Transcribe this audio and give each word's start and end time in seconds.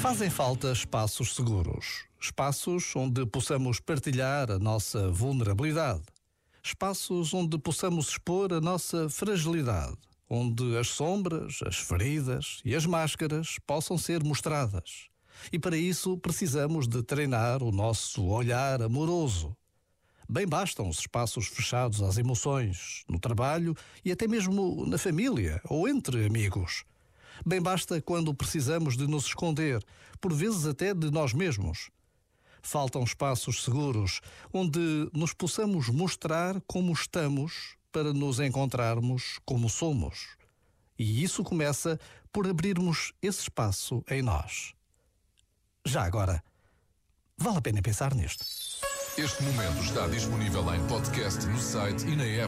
Fazem 0.00 0.30
falta 0.30 0.70
espaços 0.70 1.34
seguros, 1.34 2.04
espaços 2.20 2.94
onde 2.94 3.26
possamos 3.26 3.80
partilhar 3.80 4.48
a 4.48 4.56
nossa 4.56 5.10
vulnerabilidade, 5.10 6.04
espaços 6.62 7.34
onde 7.34 7.58
possamos 7.58 8.10
expor 8.10 8.52
a 8.52 8.60
nossa 8.60 9.08
fragilidade, 9.08 9.96
onde 10.30 10.78
as 10.78 10.86
sombras, 10.88 11.58
as 11.66 11.76
feridas 11.78 12.60
e 12.64 12.76
as 12.76 12.86
máscaras 12.86 13.56
possam 13.66 13.98
ser 13.98 14.22
mostradas. 14.22 15.08
E 15.52 15.58
para 15.58 15.76
isso 15.76 16.16
precisamos 16.16 16.86
de 16.86 17.02
treinar 17.02 17.60
o 17.60 17.72
nosso 17.72 18.24
olhar 18.24 18.80
amoroso. 18.80 19.56
Bem 20.28 20.46
bastam 20.46 20.88
os 20.88 21.00
espaços 21.00 21.48
fechados 21.48 22.02
às 22.02 22.18
emoções, 22.18 23.02
no 23.08 23.18
trabalho 23.18 23.74
e 24.04 24.12
até 24.12 24.28
mesmo 24.28 24.86
na 24.86 24.96
família 24.96 25.60
ou 25.64 25.88
entre 25.88 26.24
amigos. 26.24 26.84
Bem 27.44 27.60
basta 27.60 28.00
quando 28.00 28.34
precisamos 28.34 28.96
de 28.96 29.06
nos 29.06 29.26
esconder, 29.26 29.84
por 30.20 30.32
vezes 30.32 30.66
até 30.66 30.92
de 30.94 31.10
nós 31.10 31.32
mesmos. 31.32 31.90
Faltam 32.62 33.02
espaços 33.02 33.64
seguros 33.64 34.20
onde 34.52 35.08
nos 35.12 35.32
possamos 35.32 35.88
mostrar 35.88 36.60
como 36.66 36.92
estamos 36.92 37.76
para 37.92 38.12
nos 38.12 38.40
encontrarmos 38.40 39.38
como 39.44 39.68
somos. 39.68 40.36
E 40.98 41.22
isso 41.22 41.44
começa 41.44 41.98
por 42.32 42.46
abrirmos 42.46 43.12
esse 43.22 43.42
espaço 43.42 44.04
em 44.10 44.20
nós. 44.20 44.74
Já 45.86 46.04
agora, 46.04 46.42
vale 47.36 47.58
a 47.58 47.62
pena 47.62 47.80
pensar 47.80 48.14
nisto. 48.14 48.44
Este 49.16 49.42
momento 49.42 49.82
está 49.82 50.06
disponível 50.06 50.62
em 50.74 50.86
podcast 50.86 51.44
no 51.46 51.58
site 51.58 52.06
e 52.06 52.14
na 52.14 52.24
app. 52.24 52.46